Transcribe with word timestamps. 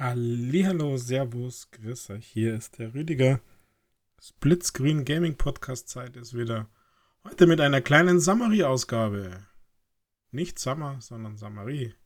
Hallo, 0.00 0.96
Servus, 0.96 1.72
grüß 1.72 2.10
euch. 2.10 2.28
Hier 2.28 2.54
ist 2.54 2.78
der 2.78 2.94
Rüdiger. 2.94 3.40
Splitscreen 4.22 5.04
Gaming 5.04 5.36
Podcast 5.36 5.88
Zeit 5.88 6.16
ist 6.16 6.34
wieder. 6.34 6.68
Heute 7.24 7.48
mit 7.48 7.60
einer 7.60 7.80
kleinen 7.80 8.20
Summary-Ausgabe. 8.20 9.44
Nicht 10.30 10.60
Summer, 10.60 10.98
sondern 11.00 11.36
Summary. 11.36 11.96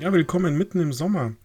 Ja, 0.00 0.12
willkommen 0.12 0.58
mitten 0.58 0.80
im 0.80 0.92
Sommer. 0.92 1.36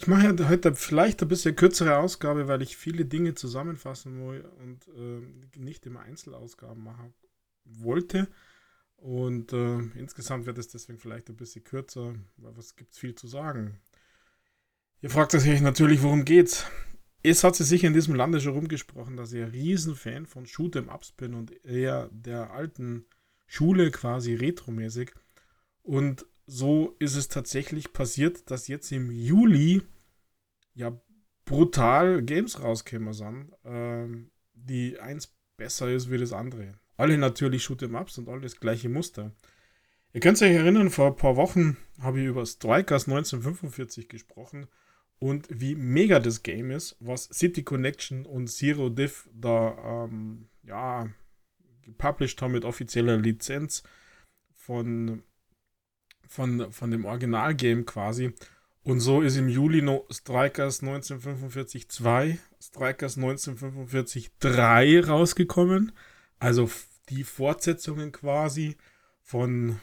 Ich 0.00 0.06
mache 0.06 0.34
heute 0.48 0.74
vielleicht 0.76 1.20
ein 1.20 1.28
bisschen 1.28 1.54
kürzere 1.54 1.98
Ausgabe, 1.98 2.48
weil 2.48 2.62
ich 2.62 2.78
viele 2.78 3.04
Dinge 3.04 3.34
zusammenfassen 3.34 4.26
will 4.26 4.46
und 4.58 4.88
äh, 4.96 5.60
nicht 5.60 5.84
immer 5.84 6.00
Einzelausgaben 6.00 6.82
machen 6.82 7.12
wollte. 7.66 8.26
Und 8.96 9.52
äh, 9.52 9.76
insgesamt 9.98 10.46
wird 10.46 10.56
es 10.56 10.68
deswegen 10.68 10.98
vielleicht 10.98 11.28
ein 11.28 11.36
bisschen 11.36 11.64
kürzer, 11.64 12.14
weil 12.38 12.56
was 12.56 12.76
gibt 12.76 12.92
es 12.92 12.98
viel 12.98 13.14
zu 13.14 13.26
sagen. 13.26 13.78
Ihr 15.02 15.10
fragt 15.10 15.32
sich 15.32 15.60
natürlich, 15.60 16.02
worum 16.02 16.24
geht's? 16.24 16.64
Es 17.22 17.44
hat 17.44 17.54
sich 17.54 17.66
sicher 17.66 17.88
in 17.88 17.92
diesem 17.92 18.14
Lande 18.14 18.40
schon 18.40 18.54
rumgesprochen, 18.54 19.18
dass 19.18 19.34
ich 19.34 19.42
ein 19.42 19.50
Riesenfan 19.50 20.24
von 20.24 20.46
Shoot'em 20.46 20.88
Ups 20.88 21.12
bin 21.12 21.34
und 21.34 21.62
eher 21.62 22.08
der 22.10 22.52
alten 22.52 23.04
Schule 23.46 23.90
quasi 23.90 24.32
retromäßig. 24.32 25.12
Und 25.82 26.24
so 26.50 26.96
ist 26.98 27.14
es 27.14 27.28
tatsächlich 27.28 27.92
passiert, 27.92 28.50
dass 28.50 28.66
jetzt 28.66 28.90
im 28.90 29.12
Juli 29.12 29.82
ja 30.74 31.00
brutal 31.44 32.22
Games 32.22 32.60
rauskämen 32.60 33.12
sind, 33.12 33.52
ähm, 33.64 34.30
die 34.54 34.98
eins 34.98 35.32
besser 35.56 35.90
ist 35.90 36.10
wie 36.10 36.18
das 36.18 36.32
andere. 36.32 36.74
Alle 36.96 37.18
natürlich 37.18 37.62
Shoot'em 37.62 37.98
Ups 37.98 38.18
und 38.18 38.28
alle 38.28 38.40
das 38.40 38.58
gleiche 38.58 38.88
Muster. 38.88 39.32
Ihr 40.12 40.20
könnt 40.20 40.42
euch 40.42 40.50
erinnern, 40.50 40.90
vor 40.90 41.06
ein 41.06 41.16
paar 41.16 41.36
Wochen 41.36 41.76
habe 42.00 42.20
ich 42.20 42.26
über 42.26 42.44
Strikers 42.44 43.06
1945 43.06 44.08
gesprochen 44.08 44.66
und 45.20 45.46
wie 45.50 45.76
mega 45.76 46.18
das 46.18 46.42
Game 46.42 46.72
ist, 46.72 46.96
was 46.98 47.28
City 47.32 47.62
Connection 47.62 48.26
und 48.26 48.48
Zero 48.48 48.88
Div 48.88 49.30
da 49.32 50.06
ähm, 50.06 50.48
ja, 50.64 51.08
gepublished 51.82 52.42
haben 52.42 52.52
mit 52.52 52.64
offizieller 52.64 53.16
Lizenz 53.18 53.84
von 54.52 55.22
von, 56.30 56.72
von 56.72 56.92
dem 56.92 57.04
Originalgame 57.04 57.82
quasi. 57.82 58.32
Und 58.84 59.00
so 59.00 59.20
ist 59.20 59.36
im 59.36 59.48
Juli 59.48 59.82
no 59.82 60.06
Strikers 60.10 60.80
1945 60.80 61.88
2, 61.88 62.38
Strikers 62.60 63.16
1945 63.16 64.30
3 64.38 65.00
rausgekommen. 65.04 65.92
Also 66.38 66.70
die 67.08 67.24
Fortsetzungen 67.24 68.12
quasi 68.12 68.76
von 69.20 69.80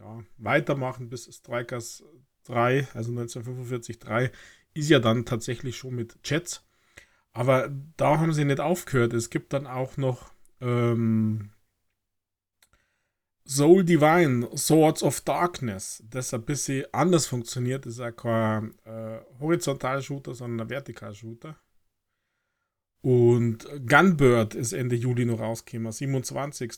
ja, 0.00 0.24
Weitermachen 0.36 1.08
bis 1.08 1.32
Strikers 1.32 2.02
3, 2.44 2.88
also 2.92 3.10
1945 3.12 4.00
3, 4.00 4.32
ist 4.74 4.90
ja 4.90 4.98
dann 4.98 5.24
tatsächlich 5.24 5.76
schon 5.76 5.94
mit 5.94 6.20
Chats. 6.24 6.64
Aber 7.32 7.70
da 7.96 8.18
haben 8.18 8.32
sie 8.32 8.44
nicht 8.44 8.60
aufgehört. 8.60 9.12
Es 9.12 9.30
gibt 9.30 9.52
dann 9.52 9.68
auch 9.68 9.96
noch 9.96 10.32
ähm, 10.60 11.50
Soul 13.46 13.84
Divine, 13.84 14.48
Swords 14.56 15.02
of 15.02 15.20
Darkness, 15.20 16.02
das 16.08 16.32
ein 16.32 16.44
bisschen 16.44 16.86
anders 16.92 17.26
funktioniert, 17.26 17.84
ist 17.84 17.98
ja 17.98 18.10
kein 18.10 18.74
äh, 18.84 19.20
Horizontal-Shooter, 19.38 20.34
sondern 20.34 20.66
ein 20.66 20.70
Vertikal-Shooter. 20.70 21.58
Und 23.02 23.68
Gunbird 23.86 24.54
ist 24.54 24.72
Ende 24.72 24.96
Juli 24.96 25.26
noch 25.26 25.40
rausgekommen, 25.40 25.92
27. 25.92 26.72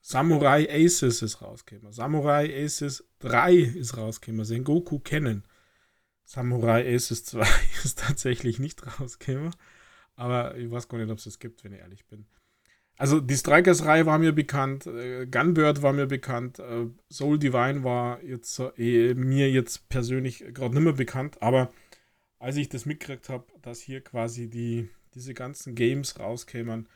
Samurai 0.00 0.66
Aces 0.70 1.20
ist 1.20 1.42
rausgekommen. 1.42 1.92
Samurai 1.92 2.64
Aces 2.64 3.04
3 3.18 3.54
ist 3.54 3.98
rausgekommen. 3.98 4.46
Sengoku 4.46 4.98
kennen. 5.00 5.44
Samurai 6.24 6.94
Aces 6.94 7.24
2 7.26 7.46
ist 7.84 7.98
tatsächlich 7.98 8.58
nicht 8.58 8.82
rausgekommen. 9.00 9.54
Aber 10.16 10.56
ich 10.56 10.70
weiß 10.70 10.88
gar 10.88 10.98
nicht, 10.98 11.10
ob 11.10 11.18
es 11.18 11.26
es 11.26 11.38
gibt, 11.38 11.62
wenn 11.64 11.72
ich 11.72 11.80
ehrlich 11.80 12.06
bin. 12.06 12.26
Also 13.00 13.18
die 13.18 13.34
Strikers-Reihe 13.34 14.04
war 14.04 14.18
mir 14.18 14.32
bekannt, 14.32 14.86
äh, 14.86 15.24
Gunbird 15.24 15.80
war 15.80 15.94
mir 15.94 16.04
bekannt, 16.04 16.58
äh, 16.58 16.84
Soul 17.10 17.38
Divine 17.38 17.82
war 17.82 18.22
jetzt 18.22 18.60
äh, 18.76 19.14
mir 19.14 19.50
jetzt 19.50 19.88
persönlich 19.88 20.44
gerade 20.52 20.74
nicht 20.74 20.84
mehr 20.84 20.92
bekannt, 20.92 21.40
aber 21.40 21.72
als 22.38 22.56
ich 22.56 22.68
das 22.68 22.84
mitgekriegt 22.84 23.30
habe, 23.30 23.46
dass 23.62 23.80
hier 23.80 24.02
quasi 24.02 24.50
die, 24.50 24.90
diese 25.14 25.32
ganzen 25.32 25.74
Games 25.74 26.18
rauskämen, 26.18 26.90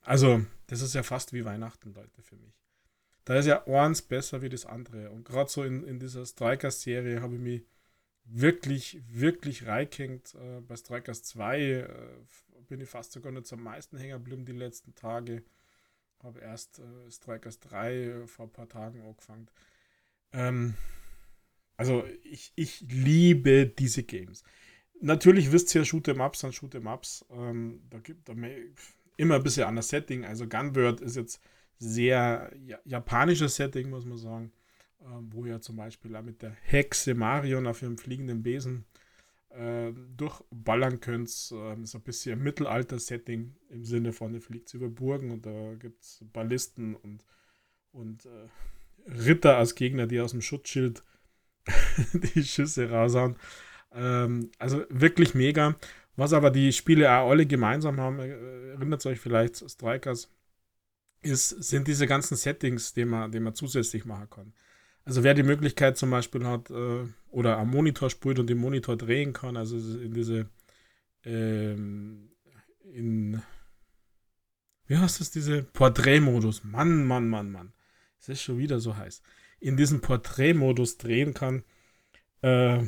also 0.00 0.44
das 0.66 0.82
ist 0.82 0.96
ja 0.96 1.04
fast 1.04 1.32
wie 1.32 1.44
Weihnachten, 1.44 1.94
Leute, 1.94 2.20
für 2.22 2.34
mich. 2.34 2.58
Da 3.24 3.36
ist 3.36 3.46
ja 3.46 3.64
eins 3.68 4.02
besser 4.02 4.42
wie 4.42 4.48
das 4.48 4.66
andere. 4.66 5.10
Und 5.10 5.24
gerade 5.24 5.48
so 5.48 5.62
in, 5.62 5.84
in 5.84 6.00
dieser 6.00 6.26
Strikers-Serie 6.26 7.22
habe 7.22 7.36
ich 7.36 7.40
mich 7.40 7.62
wirklich, 8.24 9.00
wirklich 9.08 9.66
reingehängt. 9.68 10.34
Äh, 10.34 10.60
bei 10.60 10.74
Strikers 10.74 11.22
2 11.22 11.60
äh, 11.60 11.88
bin 12.68 12.80
ich 12.80 12.88
fast 12.88 13.12
sogar 13.12 13.32
nicht 13.32 13.52
am 13.52 13.62
meisten 13.62 13.98
hängen 13.98 14.18
geblieben 14.18 14.44
die 14.44 14.52
letzten 14.52 14.94
Tage. 14.94 15.42
Habe 16.22 16.40
erst 16.40 16.78
äh, 16.80 17.10
Strikers 17.10 17.60
3 17.60 17.94
äh, 17.94 18.26
vor 18.26 18.46
ein 18.46 18.52
paar 18.52 18.68
Tagen 18.68 19.00
angefangen. 19.02 19.48
Ähm, 20.32 20.74
also 21.76 22.04
ich, 22.24 22.52
ich 22.56 22.80
liebe 22.80 23.66
diese 23.66 24.02
Games. 24.02 24.42
Natürlich 25.00 25.52
wisst 25.52 25.74
ihr, 25.74 25.84
Shoot'em 25.84 26.24
Ups 26.24 26.40
sind 26.40 26.54
Shoot'em. 26.54 27.24
Ähm, 27.30 27.82
da 27.88 27.98
gibt 27.98 28.28
es 28.28 28.36
immer 29.16 29.36
ein 29.36 29.42
bisschen 29.42 29.64
anderes 29.64 29.88
Setting. 29.88 30.24
Also 30.24 30.48
Gunbird 30.48 31.00
ist 31.00 31.16
jetzt 31.16 31.40
sehr 31.78 32.52
ja, 32.64 32.78
japanisches 32.84 33.56
Setting, 33.56 33.90
muss 33.90 34.04
man 34.04 34.18
sagen. 34.18 34.52
Ähm, 35.00 35.28
wo 35.32 35.46
ja 35.46 35.60
zum 35.60 35.76
Beispiel 35.76 36.16
auch 36.16 36.22
mit 36.22 36.42
der 36.42 36.50
Hexe 36.50 37.14
Marion 37.14 37.68
auf 37.68 37.82
ihrem 37.82 37.96
fliegenden 37.96 38.42
Besen 38.42 38.84
äh, 39.50 39.92
durchballern 40.16 41.00
könnt. 41.00 41.28
Äh, 41.28 41.30
so 41.30 41.98
ein 41.98 42.02
bisschen 42.04 42.42
Mittelalter-Setting 42.42 43.54
im 43.70 43.84
Sinne 43.84 44.12
von, 44.12 44.34
ihr 44.34 44.42
fliegt 44.42 44.72
über 44.74 44.88
Burgen 44.88 45.30
und 45.30 45.46
da 45.46 45.74
gibt 45.74 46.02
es 46.02 46.24
Ballisten 46.32 46.94
und, 46.94 47.24
und 47.92 48.26
äh, 48.26 48.48
Ritter 49.10 49.56
als 49.56 49.74
Gegner, 49.74 50.06
die 50.06 50.20
aus 50.20 50.32
dem 50.32 50.42
Schutzschild 50.42 51.02
die 52.12 52.44
Schüsse 52.44 52.90
raushauen. 52.90 53.36
Ähm, 53.92 54.50
also 54.58 54.84
wirklich 54.90 55.34
mega. 55.34 55.76
Was 56.16 56.32
aber 56.32 56.50
die 56.50 56.72
Spiele 56.72 57.10
auch 57.10 57.30
alle 57.30 57.46
gemeinsam 57.46 58.00
haben, 58.00 58.18
äh, 58.18 58.70
erinnert 58.70 59.04
euch 59.06 59.20
vielleicht 59.20 59.56
Strikers, 59.70 60.30
ist, 61.22 61.48
sind 61.48 61.88
diese 61.88 62.06
ganzen 62.06 62.36
Settings, 62.36 62.92
die 62.92 63.04
man, 63.04 63.30
die 63.30 63.40
man 63.40 63.54
zusätzlich 63.54 64.04
machen 64.04 64.30
kann. 64.30 64.52
Also 65.08 65.24
wer 65.24 65.32
die 65.32 65.42
Möglichkeit 65.42 65.96
zum 65.96 66.10
Beispiel 66.10 66.46
hat 66.46 66.68
äh, 66.68 67.06
oder 67.30 67.56
am 67.56 67.70
Monitor 67.70 68.10
spielt 68.10 68.38
und 68.38 68.50
den 68.50 68.58
Monitor 68.58 68.94
drehen 68.94 69.32
kann, 69.32 69.56
also 69.56 69.78
in 69.78 70.12
diese 70.12 70.50
ähm, 71.24 72.30
in 72.92 73.42
wie 74.84 74.98
heißt 74.98 75.18
das, 75.18 75.30
diese 75.30 75.62
Porträtmodus. 75.62 76.62
Mann, 76.62 77.06
Mann, 77.06 77.26
Mann, 77.26 77.50
Mann. 77.50 77.72
Es 78.20 78.28
ist 78.28 78.42
schon 78.42 78.58
wieder 78.58 78.80
so 78.80 78.98
heiß. 78.98 79.22
In 79.60 79.78
diesem 79.78 80.02
Porträtmodus 80.02 80.98
drehen 80.98 81.32
kann, 81.32 81.64
äh, 82.42 82.82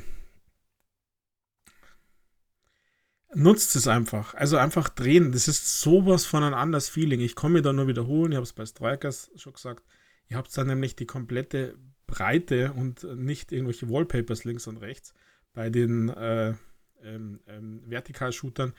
nutzt 3.34 3.76
es 3.76 3.88
einfach. 3.88 4.34
Also 4.34 4.58
einfach 4.58 4.90
drehen. 4.90 5.32
Das 5.32 5.48
ist 5.48 5.80
sowas 5.80 6.26
von 6.26 6.42
ein 6.42 6.52
anderes 6.52 6.90
Feeling. 6.90 7.20
Ich 7.20 7.34
komme 7.34 7.54
mir 7.54 7.62
da 7.62 7.72
nur 7.72 7.88
wiederholen. 7.88 8.32
Ich 8.32 8.36
habe 8.36 8.44
es 8.44 8.52
bei 8.52 8.66
Strikers 8.66 9.30
schon 9.36 9.54
gesagt. 9.54 9.84
Ihr 10.28 10.36
habt 10.36 10.54
dann 10.58 10.66
nämlich 10.66 10.96
die 10.96 11.06
komplette 11.06 11.78
Breite 12.10 12.72
und 12.72 13.04
nicht 13.16 13.52
irgendwelche 13.52 13.88
Wallpapers 13.88 14.44
links 14.44 14.66
und 14.66 14.78
rechts. 14.78 15.14
Bei 15.52 15.70
den 15.70 16.08
äh, 16.10 16.54
ähm, 17.02 17.40
ähm, 17.46 17.82
Vertikalshootern 17.86 18.74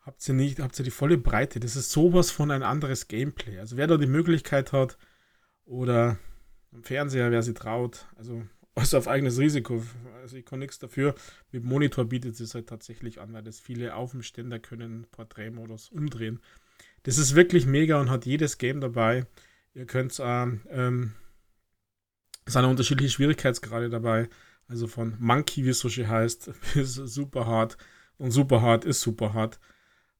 habt 0.00 0.26
ihr 0.28 0.34
nicht, 0.34 0.58
habt 0.58 0.78
ihr 0.78 0.84
die 0.84 0.90
volle 0.90 1.18
Breite. 1.18 1.60
Das 1.60 1.76
ist 1.76 1.90
sowas 1.90 2.30
von 2.30 2.50
ein 2.50 2.62
anderes 2.62 3.08
Gameplay. 3.08 3.58
Also 3.58 3.76
wer 3.76 3.86
da 3.86 3.96
die 3.96 4.06
Möglichkeit 4.06 4.72
hat 4.72 4.98
oder 5.64 6.18
am 6.72 6.82
Fernseher, 6.82 7.30
wer 7.30 7.42
sie 7.42 7.54
traut, 7.54 8.06
also 8.16 8.42
also 8.74 8.96
auf 8.96 9.08
eigenes 9.08 9.38
Risiko. 9.38 9.82
Also 10.22 10.36
ich 10.36 10.46
kann 10.46 10.58
nichts 10.58 10.78
dafür. 10.78 11.14
Mit 11.50 11.64
Monitor 11.64 12.06
bietet 12.06 12.40
es 12.40 12.54
halt 12.54 12.68
tatsächlich 12.68 13.20
an, 13.20 13.32
weil 13.32 13.42
das 13.42 13.60
viele 13.60 13.94
auf 13.94 14.12
dem 14.12 14.22
Ständer 14.22 14.58
können 14.58 15.06
Porträtmodus 15.10 15.90
umdrehen. 15.90 16.40
Das 17.02 17.18
ist 17.18 17.34
wirklich 17.34 17.66
mega 17.66 18.00
und 18.00 18.10
hat 18.10 18.24
jedes 18.24 18.58
Game 18.58 18.80
dabei. 18.80 19.26
Ihr 19.74 19.86
könnt 19.86 20.18
ähm, 20.22 21.12
es 22.44 22.54
sind 22.54 22.64
unterschiedliche 22.64 23.10
Schwierigkeitsgrade 23.10 23.90
dabei. 23.90 24.28
Also 24.68 24.86
von 24.86 25.16
Monkey, 25.18 25.64
wie 25.64 25.70
es 25.70 25.80
so 25.80 25.88
schön 25.88 26.08
heißt, 26.08 26.50
bis 26.74 26.94
super 26.94 27.46
hart. 27.46 27.76
Und 28.18 28.30
super 28.30 28.62
hart 28.62 28.84
ist 28.84 29.00
super 29.00 29.34
hart. 29.34 29.58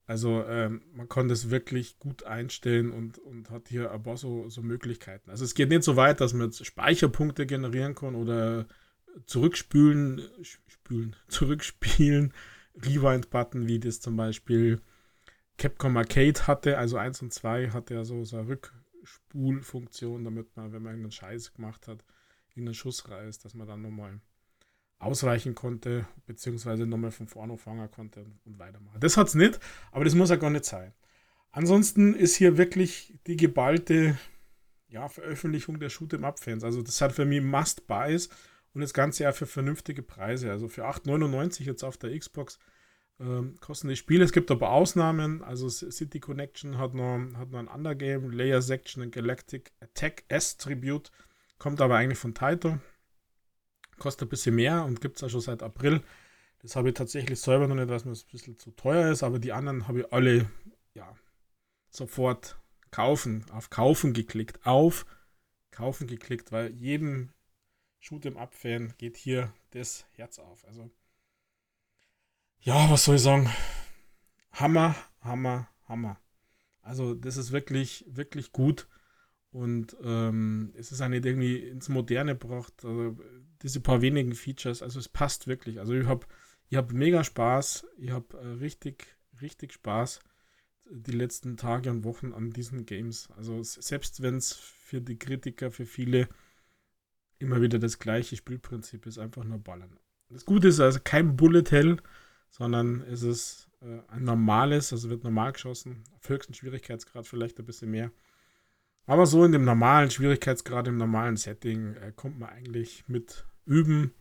Also 0.07 0.45
ähm, 0.47 0.83
man 0.95 1.09
kann 1.09 1.29
das 1.29 1.51
wirklich 1.51 1.99
gut 1.99 2.25
einstellen 2.25 2.91
und, 2.91 3.19
und 3.19 3.51
hat 3.51 3.69
hier 3.69 3.93
aber 3.93 4.17
so, 4.17 4.49
so 4.49 4.61
Möglichkeiten. 4.61 5.31
Also 5.31 5.45
es 5.45 5.55
geht 5.55 5.69
nicht 5.69 5.85
so 5.85 5.97
weit, 5.97 6.21
dass 6.21 6.35
man 6.35 6.47
jetzt 6.47 6.67
Speicherpunkte 6.67 7.47
generieren 7.47 7.95
kann 7.95 8.15
oder 8.15 8.67
zurückspülen, 9.27 10.23
spülen, 10.43 11.17
zurückspielen, 11.29 12.35
Rewind-Button, 12.75 13.69
wie 13.69 13.79
das 13.79 14.01
zum 14.01 14.17
Beispiel 14.17 14.81
Capcom 15.59 15.97
Arcade 15.97 16.47
hatte, 16.47 16.79
also 16.79 16.97
1 16.97 17.23
und 17.23 17.33
2 17.33 17.71
hatte 17.71 17.95
ja 17.95 18.05
so, 18.05 18.25
so 18.25 18.39
eine 18.39 18.49
Rückspulfunktion, 19.03 20.25
damit 20.25 20.57
man, 20.57 20.73
wenn 20.73 20.83
man 20.83 20.93
irgendeinen 20.93 21.13
Scheiß 21.13 21.53
gemacht 21.53 21.89
hat, 21.89 22.05
irgendeinen 22.51 22.75
Schuss 22.75 23.09
reißt, 23.09 23.45
dass 23.45 23.55
man 23.55 23.67
dann 23.67 23.83
nochmal 23.83 24.21
ausweichen 24.99 25.55
konnte, 25.55 26.07
beziehungsweise 26.27 26.87
nochmal 26.87 27.11
von 27.11 27.27
vorne 27.27 27.59
fangen 27.59 27.91
konnte 27.91 28.21
und, 28.21 28.39
und 28.47 28.59
weitermachen. 28.59 29.01
Das 29.01 29.17
hat 29.17 29.29
es 29.29 29.35
nicht, 29.35 29.59
aber 29.91 30.05
das 30.05 30.15
muss 30.15 30.31
ja 30.31 30.37
gar 30.37 30.51
nicht 30.51 30.65
sein. 30.65 30.93
Ansonsten 31.51 32.15
ist 32.15 32.37
hier 32.37 32.57
wirklich 32.57 33.19
die 33.27 33.37
geballte 33.37 34.17
ja, 34.89 35.09
Veröffentlichung 35.09 35.81
der 35.81 35.91
Shoot'em-Up-Fans. 35.91 36.63
Also 36.65 36.83
das 36.83 37.01
hat 37.01 37.13
für 37.13 37.25
mich 37.25 37.43
Must-Buys 37.43 38.29
und 38.75 38.81
das 38.81 38.95
Ganze 38.95 39.25
ja 39.25 39.33
für 39.33 39.47
vernünftige 39.47 40.03
Preise. 40.03 40.51
Also 40.51 40.69
für 40.69 40.87
8,99 40.87 41.65
jetzt 41.65 41.83
auf 41.83 41.97
der 41.97 42.17
Xbox 42.17 42.59
ähm, 43.21 43.57
kosten 43.61 43.89
die 43.89 43.97
Spiele. 43.97 44.25
Es 44.25 44.33
gibt 44.33 44.51
aber 44.51 44.71
Ausnahmen. 44.71 45.43
Also 45.43 45.69
City 45.69 46.21
Connection 46.21 46.79
hat 46.79 46.95
noch, 46.95 47.21
hat 47.37 47.51
noch 47.51 47.59
ein 47.59 47.69
Undergame, 47.69 48.35
Layer 48.35 48.63
Section 48.63 49.03
und 49.03 49.13
Galactic 49.13 49.73
Attack 49.81 50.25
S 50.29 50.57
Tribute. 50.57 51.11
Kommt 51.59 51.81
aber 51.81 51.97
eigentlich 51.97 52.19
von 52.19 52.35
Taito. 52.35 52.79
Kostet 53.99 54.27
ein 54.27 54.31
bisschen 54.31 54.57
mehr 54.57 54.85
und 54.85 55.01
gibt 55.01 55.17
es 55.17 55.23
ja 55.23 55.29
schon 55.29 55.41
seit 55.41 55.63
April. 55.63 56.03
Das 56.61 56.77
habe 56.77 56.89
ich 56.89 56.95
tatsächlich 56.95 57.41
selber 57.41 57.69
noch 57.69 57.75
nicht, 57.75 57.89
weil 57.89 57.97
es 57.97 58.05
mir 58.05 58.13
ein 58.13 58.31
bisschen 58.31 58.59
zu 58.59 58.71
teuer 58.71 59.11
ist, 59.11 59.23
aber 59.23 59.39
die 59.39 59.53
anderen 59.53 59.89
habe 59.89 60.01
ich 60.01 60.13
alle 60.13 60.49
ja, 60.95 61.17
sofort 61.91 62.57
kaufen, 62.91 63.45
auf 63.51 63.71
kaufen 63.71 64.13
geklickt, 64.13 64.65
auf 64.65 65.07
kaufen 65.73 66.07
geklickt, 66.07 66.53
weil 66.53 66.73
jedem 66.75 67.31
Shoot'em 68.01 68.37
Up 68.37 68.55
Fan 68.55 68.95
geht 68.99 69.17
hier 69.17 69.53
das 69.71 70.07
Herz 70.13 70.39
auf. 70.39 70.65
Also 70.67 70.91
ja, 72.63 72.91
was 72.91 73.05
soll 73.05 73.17
ich 73.17 73.23
sagen? 73.23 73.51
Hammer, 74.53 74.95
Hammer, 75.21 75.69
Hammer. 75.89 76.19
Also 76.81 77.15
das 77.15 77.37
ist 77.37 77.53
wirklich, 77.53 78.05
wirklich 78.09 78.53
gut 78.53 78.89
und 79.51 79.97
ähm, 80.03 80.73
es 80.77 80.93
ist 80.93 81.01
auch 81.01 81.11
irgendwie 81.11 81.59
ins 81.59 81.89
Moderne 81.89 82.37
gebracht. 82.37 82.73
Also 82.85 83.17
diese 83.63 83.81
paar 83.81 84.01
wenigen 84.01 84.35
Features, 84.35 84.83
also 84.83 84.99
es 84.99 85.09
passt 85.09 85.47
wirklich. 85.47 85.81
Also 85.81 85.95
ich 85.95 86.07
habe 86.07 86.27
ich 86.69 86.77
hab 86.77 86.93
mega 86.93 87.25
Spaß, 87.25 87.87
ich 87.99 88.11
habe 88.11 88.39
äh, 88.39 88.47
richtig, 88.47 89.07
richtig 89.41 89.73
Spaß 89.73 90.21
die 90.85 91.13
letzten 91.13 91.57
Tage 91.57 91.91
und 91.91 92.05
Wochen 92.05 92.33
an 92.33 92.51
diesen 92.51 92.87
Games. 92.87 93.29
Also 93.37 93.63
selbst 93.63 94.23
wenn 94.23 94.37
es 94.37 94.53
für 94.53 95.01
die 95.01 95.19
Kritiker, 95.19 95.71
für 95.71 95.87
viele 95.87 96.29
immer 97.39 97.61
wieder 97.61 97.79
das 97.79 97.99
gleiche 97.99 98.37
Spielprinzip 98.37 99.07
ist, 99.07 99.19
einfach 99.19 99.45
nur 99.45 99.59
ballern. 99.59 99.99
Das 100.29 100.45
Gute 100.45 100.69
ist 100.69 100.81
also 100.81 101.01
kein 101.03 101.37
Bullet 101.37 101.65
Hell, 101.71 101.99
sondern 102.53 103.01
es 103.11 103.23
ist 103.23 103.71
äh, 103.81 104.01
ein 104.09 104.25
normales, 104.25 104.93
also 104.93 105.09
wird 105.09 105.25
normal 105.25 105.53
geschossen, 105.53 106.05
auf 106.15 106.29
höchsten 106.29 106.53
Schwierigkeitsgrad 106.55 107.27
vielleicht 107.27 107.59
ein 107.59 107.65
bisschen 107.65 107.91
mehr. 107.91 108.13
Aber 109.07 109.27
so 109.27 109.45
in 109.45 109.53
dem 109.53 109.65
normalen 109.65 110.11
Schwierigkeitsgrad, 110.11 110.87
im 110.87 110.99
normalen 110.99 111.37
Setting, 111.37 111.95
äh, 111.97 112.13
kommt 112.15 112.39
man 112.39 112.51
eigentlich 112.51 113.09
mit 113.09 113.47
Üben, 113.65 114.15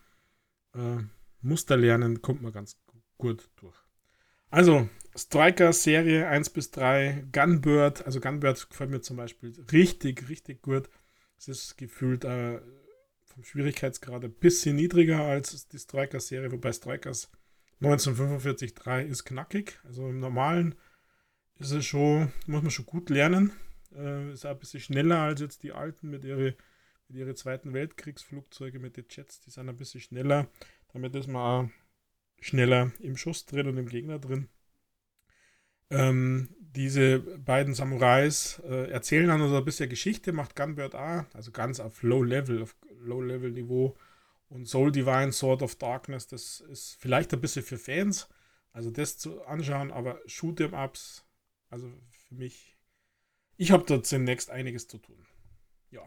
äh, 0.74 0.96
Muster 1.42 1.76
lernen, 1.76 2.22
kommt 2.22 2.42
man 2.42 2.52
ganz 2.52 2.78
gut 3.18 3.50
durch. 3.56 3.76
Also, 4.50 4.88
Striker-Serie 5.14 6.26
1 6.26 6.50
bis 6.50 6.70
3, 6.70 7.26
Gunbird, 7.32 8.04
also 8.06 8.18
Gunbird 8.18 8.70
gefällt 8.70 8.90
mir 8.90 9.02
zum 9.02 9.18
Beispiel 9.18 9.52
richtig, 9.70 10.28
richtig 10.30 10.62
gut. 10.62 10.88
Es 11.36 11.48
ist 11.48 11.76
gefühlt 11.76 12.24
äh, 12.24 12.60
vom 13.24 13.44
Schwierigkeitsgrad 13.44 14.24
ein 14.24 14.32
bisschen 14.32 14.76
niedriger 14.76 15.20
als 15.20 15.68
die 15.68 15.78
Striker-Serie, 15.78 16.50
wobei 16.50 16.72
Strikers 16.72 17.30
1945-3 17.80 19.02
ist 19.02 19.24
knackig. 19.24 19.80
Also 19.84 20.08
im 20.08 20.20
normalen 20.20 20.74
ist 21.58 21.72
es 21.72 21.84
schon, 21.84 22.32
muss 22.46 22.62
man 22.62 22.70
schon 22.70 22.86
gut 22.86 23.10
lernen. 23.10 23.52
Äh, 23.94 24.32
ist 24.32 24.44
auch 24.44 24.50
ein 24.50 24.58
bisschen 24.58 24.80
schneller 24.80 25.20
als 25.20 25.40
jetzt 25.40 25.62
die 25.62 25.72
alten 25.72 26.10
mit 26.10 26.24
ihren 26.24 26.54
mit 27.12 27.20
ihre 27.20 27.34
Zweiten 27.34 27.74
Weltkriegsflugzeuge, 27.74 28.78
mit 28.78 28.96
den 28.96 29.04
Jets, 29.08 29.40
die 29.40 29.50
sind 29.50 29.68
ein 29.68 29.76
bisschen 29.76 30.00
schneller. 30.00 30.48
Damit 30.92 31.14
ist 31.14 31.26
man 31.28 31.42
auch 31.42 31.70
schneller 32.40 32.90
im 33.00 33.16
Schuss 33.16 33.44
drin 33.44 33.68
und 33.68 33.76
im 33.76 33.86
Gegner 33.86 34.18
drin. 34.18 34.48
Ähm, 35.90 36.48
diese 36.58 37.20
beiden 37.20 37.74
Samurais 37.74 38.62
äh, 38.64 38.90
erzählen 38.90 39.28
dann 39.28 39.46
so 39.46 39.56
ein 39.56 39.64
bisschen 39.64 39.90
Geschichte, 39.90 40.32
macht 40.32 40.56
Gunbird 40.56 40.94
A, 40.94 41.26
also 41.34 41.50
ganz 41.50 41.80
auf 41.80 42.02
Low-Level, 42.02 42.62
auf 42.62 42.74
Low-Level-Niveau. 43.00 43.94
Und 44.52 44.68
Soul 44.68 44.92
Divine, 44.92 45.32
Sword 45.32 45.62
of 45.62 45.76
Darkness, 45.76 46.26
das 46.26 46.60
ist 46.60 46.96
vielleicht 47.00 47.32
ein 47.32 47.40
bisschen 47.40 47.62
für 47.62 47.78
Fans, 47.78 48.28
also 48.72 48.90
das 48.90 49.16
zu 49.16 49.42
anschauen, 49.46 49.90
aber 49.90 50.20
Shoot'em 50.26 50.74
Ups, 50.74 51.24
also 51.70 51.90
für 52.10 52.34
mich, 52.34 52.76
ich 53.56 53.72
habe 53.72 53.86
da 53.86 54.02
zunächst 54.02 54.50
einiges 54.50 54.88
zu 54.88 54.98
tun. 54.98 55.26
Ja. 55.90 56.02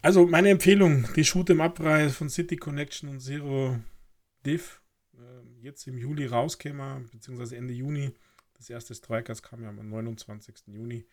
Also 0.00 0.26
meine 0.26 0.48
Empfehlung, 0.48 1.06
die 1.14 1.24
Shoot'em 1.24 1.62
Up-Reihe 1.62 2.10
von 2.10 2.28
City 2.28 2.56
Connection 2.56 3.08
und 3.08 3.20
Zero 3.20 3.78
Div, 4.44 4.82
äh, 5.14 5.60
jetzt 5.60 5.86
im 5.86 5.98
Juli 5.98 6.26
rauskäme, 6.26 7.08
beziehungsweise 7.12 7.56
Ende 7.56 7.72
Juni, 7.72 8.12
das 8.54 8.68
erste 8.68 8.96
Strikers 8.96 9.44
kam 9.44 9.62
ja 9.62 9.68
am 9.68 9.88
29. 9.88 10.74
Juni. 10.74 11.06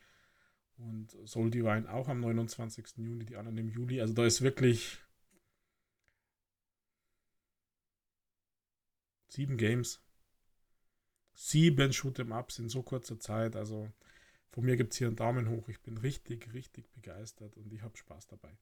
Und 0.78 1.16
Soul 1.26 1.52
Divine 1.52 1.94
auch 1.94 2.08
am 2.08 2.20
29. 2.20 2.98
Juni, 2.98 3.26
die 3.26 3.36
anderen 3.36 3.60
im 3.60 3.70
Juli. 3.70 4.02
Also 4.02 4.16
da 4.16 4.26
ist 4.26 4.42
wirklich 4.42 4.98
sieben 9.30 9.58
Games. 9.58 10.02
Sieben 11.34 11.92
Shoot'em 11.92 12.38
Ups 12.38 12.60
in 12.60 12.68
so 12.68 12.84
kurzer 12.84 13.20
Zeit. 13.20 13.56
Also 13.56 13.90
von 14.52 14.66
mir 14.66 14.76
gibt 14.76 14.92
es 14.92 14.98
hier 14.98 15.08
einen 15.08 15.16
Daumen 15.16 15.50
hoch. 15.50 15.70
Ich 15.70 15.82
bin 15.82 15.98
richtig, 15.98 16.54
richtig 16.54 16.92
begeistert 16.92 17.56
und 17.56 17.72
ich 17.72 17.82
habe 17.82 17.96
Spaß 17.96 18.28
dabei. 18.28 18.58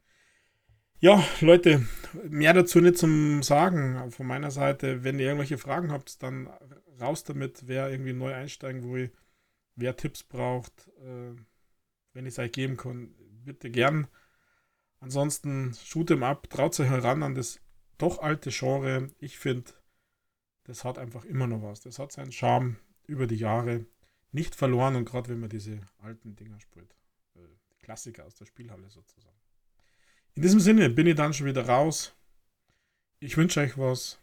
Ja, 0.99 1.23
Leute, 1.41 1.85
mehr 2.27 2.53
dazu 2.53 2.81
nicht 2.81 2.97
zum 2.97 3.43
Sagen 3.43 4.11
von 4.11 4.25
meiner 4.25 4.51
Seite. 4.51 5.03
Wenn 5.03 5.19
ihr 5.19 5.25
irgendwelche 5.27 5.57
Fragen 5.57 5.91
habt, 5.91 6.21
dann 6.23 6.47
raus 6.99 7.23
damit. 7.23 7.67
Wer 7.67 7.89
irgendwie 7.89 8.13
neu 8.13 8.33
einsteigen 8.33 8.91
will, 8.91 9.11
wer 9.75 9.95
Tipps 9.95 10.23
braucht, 10.23 10.87
äh, 10.99 11.35
wenn 12.13 12.25
ich 12.25 12.33
es 12.33 12.39
euch 12.39 12.51
geben 12.51 12.77
kann, 12.77 13.13
bitte 13.45 13.69
gern. 13.69 14.07
Ansonsten 14.99 15.75
shoot 15.75 16.11
up, 16.11 16.49
traut 16.49 16.79
euch 16.79 16.89
heran 16.89 17.21
an 17.21 17.35
das 17.35 17.59
doch 17.99 18.19
alte 18.19 18.49
Genre. 18.49 19.11
Ich 19.19 19.37
finde, 19.37 19.71
das 20.67 20.83
hat 20.83 20.99
einfach 20.99 21.25
immer 21.25 21.47
noch 21.47 21.63
was. 21.63 21.81
Das 21.81 21.97
hat 21.97 22.11
seinen 22.11 22.31
Charme 22.31 22.77
über 23.07 23.25
die 23.25 23.37
Jahre 23.37 23.85
nicht 24.31 24.53
verloren 24.53 24.95
und 24.95 25.05
gerade 25.05 25.29
wenn 25.29 25.39
man 25.39 25.49
diese 25.49 25.79
alten 25.99 26.35
Dinger 26.35 26.59
spielt. 26.59 26.93
Äh, 27.35 27.39
Klassiker 27.79 28.25
aus 28.25 28.35
der 28.35 28.45
Spielhalle 28.45 28.89
sozusagen. 28.89 29.37
In 30.35 30.41
diesem 30.43 30.59
Sinne 30.59 30.89
bin 30.89 31.07
ich 31.07 31.15
dann 31.15 31.33
schon 31.33 31.47
wieder 31.47 31.65
raus. 31.65 32.13
Ich 33.19 33.37
wünsche 33.37 33.61
euch 33.61 33.77
was. 33.77 34.19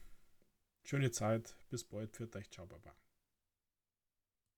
Schöne 0.85 1.11
Zeit. 1.11 1.57
Bis 1.71 1.83
bald. 1.83 2.15
Für 2.15 2.33
euch. 2.37 2.51
Ciao, 2.51 2.67
Baba. 2.67 2.95